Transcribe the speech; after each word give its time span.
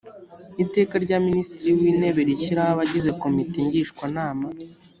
iteka 0.63 0.95
rya 1.05 1.17
minisitiri 1.27 1.69
w 1.79 1.83
intebe 1.91 2.21
rishyiraho 2.29 2.69
abagize 2.73 3.09
komite 3.21 3.57
ngishwanama 3.65 4.47